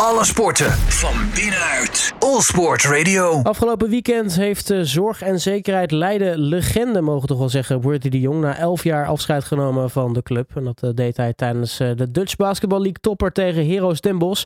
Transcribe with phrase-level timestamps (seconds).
[0.00, 2.14] Alle sporten van binnenuit.
[2.18, 3.42] All Sport Radio.
[3.42, 8.20] Afgelopen weekend heeft uh, Zorg en Zekerheid Leiden legende, mogen toch wel zeggen, Worthy de
[8.20, 10.50] Jong na elf jaar afscheid genomen van de club.
[10.54, 14.18] En dat uh, deed hij tijdens uh, de Dutch Basketball League topper tegen Heroes Den
[14.18, 14.44] Bosch.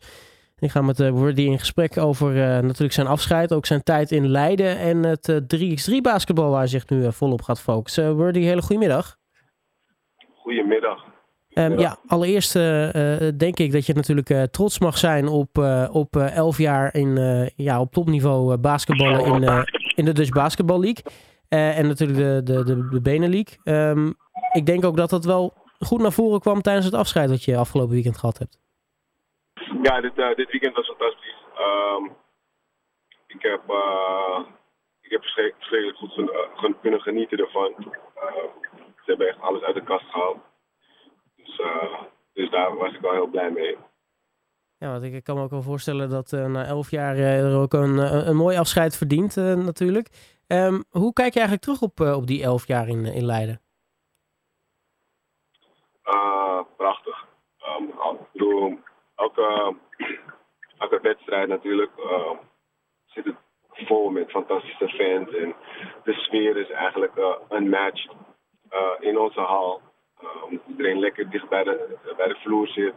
[0.58, 2.32] Ik ga met Worthy in gesprek over
[2.62, 6.88] natuurlijk zijn afscheid, ook zijn tijd in Leiden en het 3x3 basketbal waar hij zich
[6.88, 8.16] nu volop gaat focussen.
[8.16, 9.16] Worthy, hele goedemiddag.
[10.34, 11.10] Goedemiddag.
[11.54, 12.88] Um, ja, allereerst uh,
[13.36, 17.18] denk ik dat je natuurlijk uh, trots mag zijn op, uh, op elf jaar in,
[17.56, 21.04] ja, op topniveau basketballen in, in de Dutch Basketball League.
[21.48, 23.88] en natuurlijk de, de, de, de Benen League.
[23.90, 24.14] Um,
[24.52, 27.56] ik denk ook dat dat wel goed naar voren kwam tijdens het afscheid dat je
[27.56, 28.58] afgelopen weekend gehad hebt.
[29.82, 31.36] Ja, dit, dit weekend was fantastisch.
[31.58, 32.10] Um,
[33.26, 33.62] ik heb,
[35.00, 35.96] ik heb verschrikkelijk
[36.54, 37.74] goed kunnen genieten ervan.
[38.96, 40.49] ze hebben echt alles uit de kast gehaald.
[42.60, 43.76] Daar was ik wel heel blij mee.
[44.78, 47.60] Ja, want ik kan me ook wel voorstellen dat uh, na elf jaar uh, er
[47.60, 50.08] ook een, een mooi afscheid verdient natuurlijk.
[50.46, 53.60] Um, hoe kijk je eigenlijk terug op, op die elf jaar in, in Leiden?
[56.76, 57.26] prachtig.
[57.78, 58.78] Um, ik bedoel,
[59.14, 59.74] elke,
[60.78, 61.92] elke wedstrijd natuurlijk
[63.06, 63.36] zit het
[63.70, 65.34] vol met fantastische fans.
[65.34, 65.54] En
[66.04, 67.12] de sfeer is eigenlijk
[67.48, 68.06] een match
[69.00, 69.80] in onze hal.
[70.22, 72.94] Uh, omdat iedereen lekker dicht bij de, bij de vloer zit,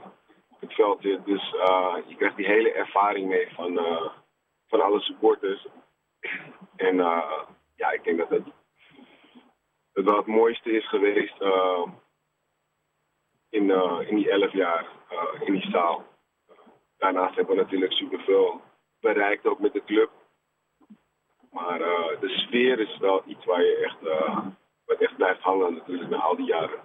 [0.50, 1.26] op het veld zit.
[1.26, 4.10] Dus uh, je krijgt die hele ervaring mee van, uh,
[4.68, 5.66] van alle supporters.
[6.76, 6.96] En
[7.76, 8.46] ja, ik denk dat het,
[9.94, 11.42] het wel het mooiste is geweest
[13.50, 13.70] in,
[14.08, 14.88] in die elf jaar
[15.40, 16.04] in die zaal.
[16.98, 18.62] Daarnaast hebben we natuurlijk superveel
[19.00, 20.10] bereikt, ook met de club.
[21.52, 21.80] Maar
[22.20, 23.98] de sfeer is wel iets waar je echt,
[24.86, 26.80] wat echt blijft hangen natuurlijk na al die jaren.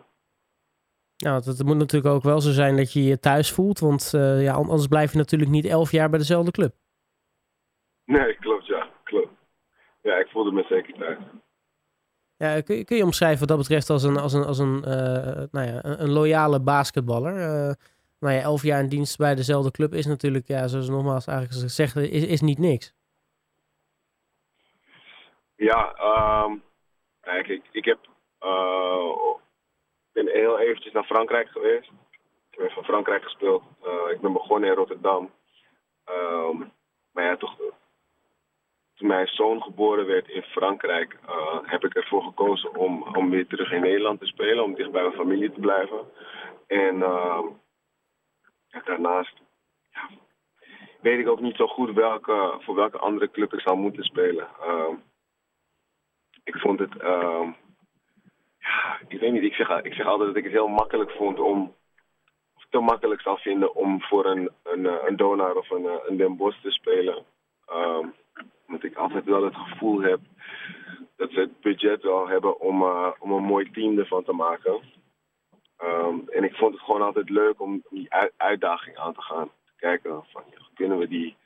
[1.25, 3.79] Nou, het, moet natuurlijk ook wel zo zijn dat je je thuis voelt.
[3.79, 6.75] Want uh, ja, anders blijf je natuurlijk niet elf jaar bij dezelfde club.
[8.05, 8.89] Nee, klopt ja.
[9.05, 9.33] Klopt.
[10.03, 11.19] Ja, ik voelde me zeker thuis.
[12.37, 14.77] Ja, kun, je, kun je omschrijven wat dat betreft als een, als een, als een,
[14.77, 17.35] uh, nou ja, een, een, loyale basketballer?
[17.35, 17.73] Uh,
[18.21, 21.61] nou ja, elf jaar in dienst bij dezelfde club is natuurlijk, ja, zoals nogmaals eigenlijk
[21.61, 22.95] gezegd, is, is niet niks.
[25.57, 25.95] Ja,
[26.45, 26.63] um,
[27.21, 27.99] kijk, ik, ik heb
[30.25, 31.91] ben heel eventjes naar Frankrijk geweest.
[32.51, 33.63] Ik heb van Frankrijk gespeeld.
[33.85, 35.31] Uh, ik ben begonnen in Rotterdam.
[36.11, 36.73] Um,
[37.13, 37.57] maar ja, toch,
[38.95, 43.47] toen mijn zoon geboren werd in Frankrijk, uh, heb ik ervoor gekozen om, om weer
[43.47, 46.01] terug in Nederland te spelen, om dicht bij mijn familie te blijven.
[46.67, 46.99] En
[48.69, 49.37] ja, daarnaast
[49.91, 50.09] ja,
[51.01, 54.49] weet ik ook niet zo goed welke, voor welke andere club ik zou moeten spelen.
[54.61, 54.95] Ehm,
[56.45, 56.97] ik vond het
[59.09, 59.69] ik weet niet, ik zeg,
[60.07, 61.75] altijd dat ik het heel makkelijk vond om,
[62.57, 65.95] of te makkelijk zou vinden om voor een, een, eh, een Donar of een, eh,
[66.07, 67.25] een Den Bosch te spelen.
[67.73, 68.15] Um,
[68.67, 70.21] omdat ik altijd wel het gevoel heb
[71.17, 74.81] dat ze het budget wel hebben om, uh, om een mooi team ervan te maken.
[75.83, 79.51] Um, en ik vond het gewoon altijd leuk om die uitdaging aan te gaan.
[79.65, 81.37] Te kijken van, ja, kunnen we die,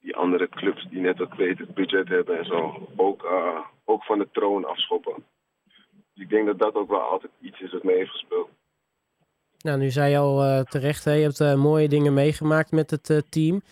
[0.00, 3.26] die andere clubs die net wat beter budget hebben en zo ook,
[3.84, 5.24] ook van de troon afschoppen.
[6.14, 8.48] Dus ik denk dat dat ook wel altijd iets is wat mee heeft gespeeld.
[9.58, 12.90] Nou, nu zei je al uh, terecht, hè, je hebt uh, mooie dingen meegemaakt met
[12.90, 13.62] het uh, team.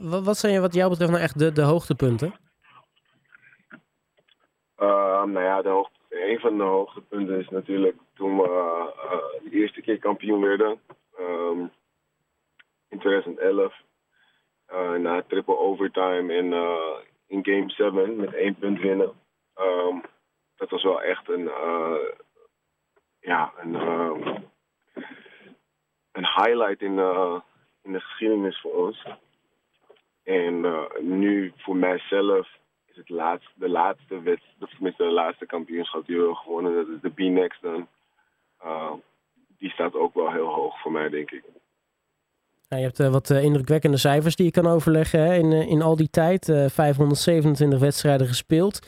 [0.00, 2.34] Wat, wat, zijn wat jou betreft nou echt de, de hoogtepunten?
[5.32, 8.48] nou ja, de hoogte, een van de hoogtepunten is natuurlijk toen we
[9.44, 10.80] de eerste keer kampioen werden.
[11.20, 11.70] Um,
[12.88, 13.74] in 2011.
[14.98, 16.52] na triple overtime in,
[17.26, 19.12] in game 7 met één punt winnen.
[19.60, 20.02] Um,
[20.58, 21.94] dat was wel echt een, uh,
[23.20, 24.36] ja, een, uh,
[26.12, 27.40] een highlight in, uh,
[27.82, 29.06] in de geschiedenis voor ons.
[30.22, 30.66] En
[31.00, 32.48] nu voor mijzelf
[32.86, 33.06] is het
[33.54, 37.88] de laatste wedstrijd, tenminste de laatste kampioenschap die we gewonnen, dat is de B-Next dan.
[39.58, 41.42] die staat ook wel heel hoog voor mij, denk ik.
[42.68, 45.34] je hebt wat indrukwekkende cijfers die je kan overleggen hè?
[45.34, 46.44] In, in al die tijd.
[46.44, 48.80] 527 wedstrijden gespeeld.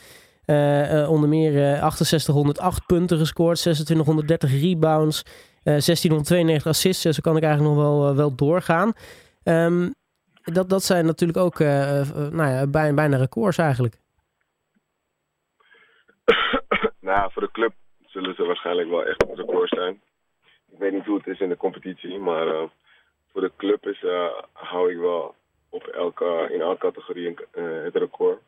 [0.51, 1.51] Uh, onder meer
[1.91, 5.23] 6808 eh, punten gescoord, 2630 rebounds,
[5.63, 7.01] 1692 assists.
[7.01, 8.93] Zo kan ik eigenlijk nog wel, wel doorgaan.
[9.43, 9.93] Um,
[10.43, 13.95] dat, dat zijn natuurlijk ook nou ja, bijna, bijna records eigenlijk.
[17.09, 17.73] nou, voor de club
[18.05, 20.01] zullen ze waarschijnlijk wel echt een record zijn.
[20.71, 22.69] Ik weet niet hoe het is in de competitie, maar
[23.31, 24.05] voor de club is,
[24.51, 25.35] hou ik wel
[25.69, 27.35] op elke, in elke categorie
[27.83, 28.39] het record.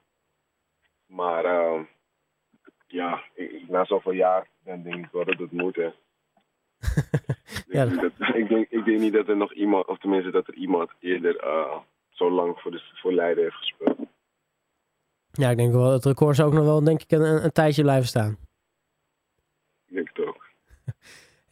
[1.06, 1.82] Maar uh,
[2.88, 3.24] ja,
[3.68, 5.76] na zoveel jaar dan denk ik wel dat het moet.
[5.76, 5.90] Hè.
[7.68, 8.12] Ja, dat...
[8.36, 11.44] ik, denk, ik denk niet dat er nog iemand, of tenminste dat er iemand eerder
[11.44, 11.78] uh,
[12.10, 13.98] zo lang voor, de, voor Leiden heeft gespeeld.
[15.32, 17.82] Ja, ik denk wel, het record zou ook nog wel denk ik een, een tijdje
[17.82, 18.38] blijven staan.
[19.86, 20.46] Ik denk het ook.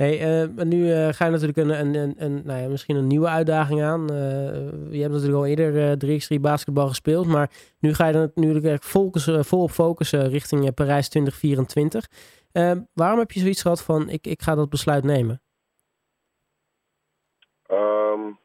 [0.01, 3.07] Hey, uh, nu uh, ga je natuurlijk een, een, een, een, nou ja, misschien een
[3.07, 4.11] nieuwe uitdaging aan.
[4.11, 7.49] Uh, je hebt natuurlijk al eerder 3x3 basketbal gespeeld, maar
[7.79, 12.07] nu ga je er natuurlijk focussen, volop focussen richting Parijs 2024.
[12.93, 15.41] waarom heb je zoiets gehad van, ik, ik ga dat besluit nemen?
[17.71, 18.39] Um,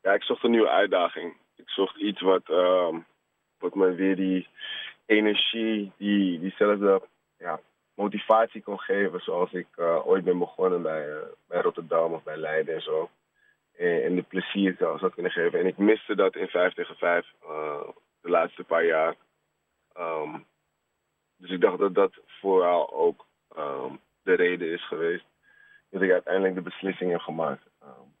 [0.00, 1.36] ja, ik zocht een nieuwe uitdaging.
[1.56, 3.06] Ik zocht iets wat, um,
[3.58, 4.48] wat me weer die
[5.06, 7.02] energie, die, diezelfde
[7.38, 7.60] ja,
[7.96, 11.16] motivatie kon geven zoals ik uh, ooit ben begonnen bij, uh,
[11.48, 13.10] bij Rotterdam of bij Leiden en zo.
[13.76, 15.58] En, en de plezier zou, zou kunnen geven.
[15.58, 17.88] En ik miste dat in 5 tegen 5 uh,
[18.20, 19.14] de laatste paar jaar.
[19.98, 20.44] Um,
[21.36, 23.26] dus ik dacht dat dat vooral ook
[23.56, 25.24] um, de reden is geweest
[25.90, 27.62] dat ik uiteindelijk de beslissing heb gemaakt.
[27.82, 28.14] Um,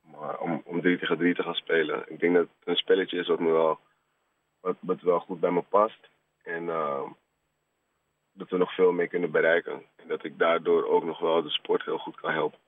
[0.00, 2.04] maar om, om 3 tegen 3 te gaan spelen.
[2.08, 3.78] Ik denk dat het een spelletje is wat me wel,
[4.60, 6.08] wat, wat wel goed bij me past.
[6.42, 6.68] En
[8.36, 9.82] dat we nog veel meer kunnen bereiken.
[9.96, 12.58] En dat ik daardoor ook nog wel de sport heel goed kan helpen.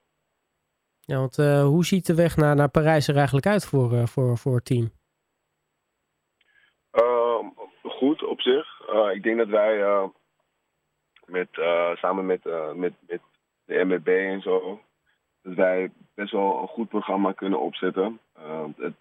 [0.99, 4.05] Ja, want uh, hoe ziet de weg naar, naar Parijs er eigenlijk uit voor, uh,
[4.05, 4.91] voor, voor het team?
[6.93, 7.45] Uh,
[7.83, 8.89] goed op zich.
[8.89, 10.09] Uh, ik denk dat wij
[11.25, 11.47] met,
[11.93, 12.43] samen met,
[12.75, 13.21] met, met
[13.65, 14.81] de MBB en zo,
[15.41, 18.19] dat wij best wel een goed programma kunnen opzetten.
[18.77, 18.93] het,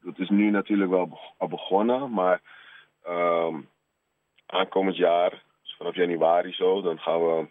[0.00, 2.40] dat is nu natuurlijk wel al begonnen, maar
[4.46, 5.42] aankomend jaar
[5.80, 6.80] vanaf januari zo.
[6.80, 7.48] Dan gaan we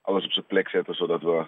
[0.00, 1.46] alles op zijn plek zetten, zodat we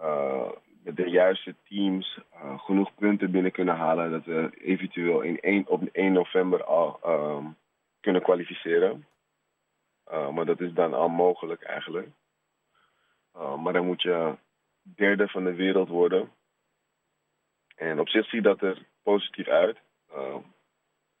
[0.00, 0.50] uh,
[0.84, 4.10] met de juiste teams uh, genoeg punten binnen kunnen halen.
[4.10, 7.56] Dat we eventueel in 1, op 1 november al um,
[8.00, 9.06] kunnen kwalificeren.
[10.10, 12.08] Uh, maar dat is dan al mogelijk eigenlijk.
[13.32, 14.36] maar dan moet je
[14.82, 16.32] derde van de wereld worden.
[17.76, 19.78] En op zich ziet dat er positief uit.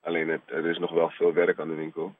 [0.00, 2.14] alleen het, er is nog wel veel werk aan de winkel.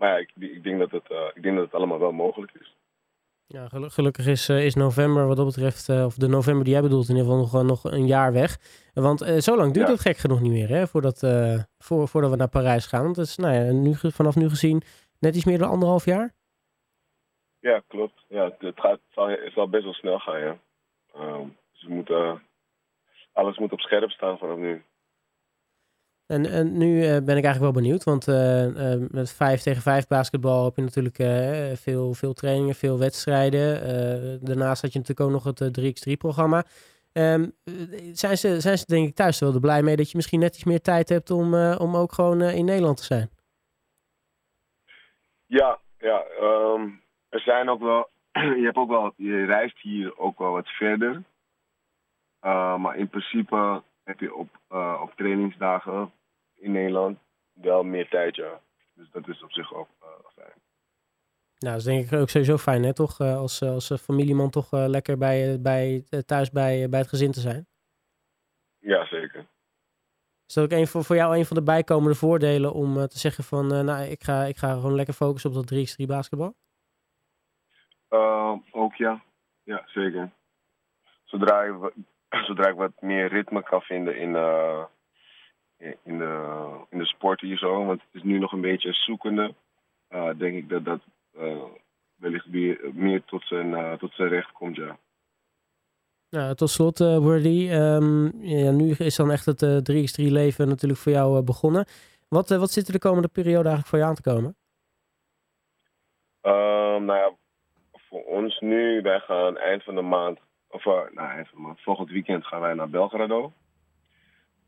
[0.00, 2.52] Maar ja, ik, ik, denk dat het, uh, ik denk dat het allemaal wel mogelijk
[2.60, 2.74] is.
[3.46, 6.82] Ja, gelukkig is, uh, is november wat dat betreft, uh, of de november die jij
[6.82, 8.58] bedoelt, in ieder geval nog, nog een jaar weg.
[8.94, 9.92] Want zo lang duurt ja.
[9.92, 11.18] het gek genoeg niet meer, hè, voordat,
[11.78, 13.02] voor, voordat we naar Parijs gaan.
[13.02, 14.82] Want het is nou ja, nu, vanaf nu gezien
[15.18, 16.34] net iets meer dan anderhalf jaar.
[17.58, 18.24] Ja, klopt.
[18.28, 20.58] Ja, het, gaat, het, zal, het zal best wel snel gaan, ja.
[21.16, 22.42] Um, dus we moeten,
[23.32, 24.82] alles moet op scherp staan vanaf nu.
[26.30, 29.82] En, en nu uh, ben ik eigenlijk wel benieuwd, want uh, uh, met 5 tegen
[29.82, 31.16] 5 basketbal heb je natuurlijk
[31.78, 33.80] veel, veel trainingen, veel wedstrijden.
[34.44, 36.64] daarnaast had je natuurlijk ook nog het 3x3-programma.
[37.12, 37.52] Um,
[38.12, 40.64] zijn, ze, zijn ze denk ik thuis wel blij mee dat je misschien net iets
[40.64, 43.30] meer tijd hebt om, om ook gewoon in Nederland te zijn?
[45.46, 48.08] Ja, ja um, er zijn ook wel,
[48.60, 51.22] je hebt ook wel, je reist hier ook wel wat verder.
[52.80, 54.48] maar in principe heb je op,
[55.02, 56.12] op trainingsdagen
[56.60, 57.18] in Nederland
[57.52, 58.60] wel meer tijd, ja.
[58.94, 60.52] Dus dat is op zich ook uh, fijn.
[61.58, 63.20] Nou, dat is denk ik ook sowieso fijn, hè, toch?
[63.20, 67.66] Uh, als, als familieman toch lekker bij, bij, thuis bij, bij het gezin te zijn.
[68.78, 69.46] Ja, zeker.
[70.46, 73.44] Is dat ook een voor, voor jou een van de bijkomende voordelen om te zeggen
[73.44, 76.54] van, nou, ik ga, ik ga gewoon lekker focussen op dat 3x3 basketbal?
[78.70, 79.22] ook ja.
[79.62, 80.30] Ja, zeker.
[81.24, 81.74] Zodra ik,
[82.46, 84.34] zodra ik wat meer ritme kan vinden in,
[85.80, 87.84] in de, in de sport hier zo.
[87.84, 89.54] Want het is nu nog een beetje zoekende.
[90.10, 91.00] Uh, denk ik dat dat
[91.38, 91.62] uh,
[92.16, 94.98] wellicht meer, meer tot, zijn, uh, tot zijn recht komt, ja.
[96.30, 97.68] Nou, tot slot, uh, Wordy.
[97.72, 101.86] Um, ja, nu is dan echt het 3x3-leven natuurlijk voor jou begonnen.
[102.28, 104.56] Wat, wat zit er de komende periode eigenlijk voor je aan te komen?
[106.42, 107.32] Um, nou ja,
[107.92, 111.80] voor ons nu, wij gaan eind van de maand, of nou, eind van de maand,
[111.80, 113.52] volgend weekend gaan wij naar Belgrado.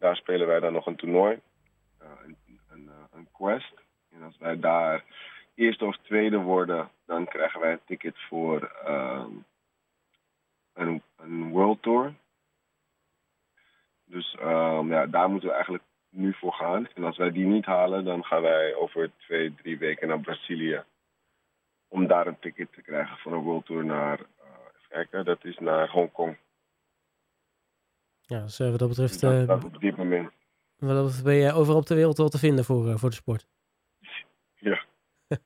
[0.03, 1.41] Daar spelen wij dan nog een toernooi,
[2.03, 2.37] uh, een,
[2.71, 3.75] een, eh, een, quest.
[4.11, 5.05] En als wij daar
[5.55, 9.25] eerste of tweede worden, dan krijgen wij een ticket voor uh,
[10.75, 12.15] een, een World Tour.
[14.05, 16.89] Dus um, ja, daar moeten we eigenlijk nu voor gaan.
[16.95, 20.83] En als wij die niet halen, dan gaan wij over twee, drie weken naar Brazilië.
[21.89, 24.27] Om daar een ticket te krijgen voor een World Tour naar, uh,
[24.77, 26.37] even kijken, dat is naar Hongkong.
[28.27, 29.21] Ja, dus wat dat betreft...
[29.21, 30.31] Dat, dat op dit moment.
[30.77, 33.15] Wat dat betreft ben je overal op de wereld wel te vinden voor, voor de
[33.15, 33.47] sport.
[34.55, 34.85] Ja.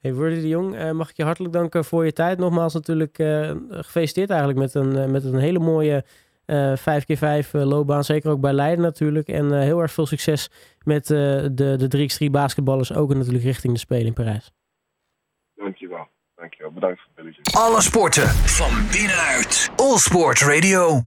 [0.00, 2.38] Hey, Wordy de Jong, mag ik je hartelijk danken voor je tijd.
[2.38, 6.04] Nogmaals natuurlijk uh, gefeliciteerd eigenlijk met een, uh, met een hele mooie
[6.46, 8.04] uh, 5x5 loopbaan.
[8.04, 9.28] Zeker ook bij Leiden natuurlijk.
[9.28, 10.50] En heel erg veel succes
[10.84, 11.50] met de,
[11.88, 12.94] de 3x3 basketballers.
[12.94, 14.52] Ook natuurlijk richting de Spelen in Parijs.
[15.54, 16.08] Dankjewel.
[16.34, 16.72] Dankjewel.
[16.72, 17.58] bedankt voor het belletje.
[17.58, 19.70] Alle sporten van binnenuit.
[19.76, 21.02] All Sport Radio.